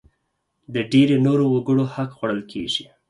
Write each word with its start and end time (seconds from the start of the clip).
د 0.73 0.75
ډېری 0.91 1.17
نورو 1.25 1.45
وګړو 1.53 1.85
حق 1.93 2.09
خوړل 2.17 2.41
کېږي. 2.51 2.85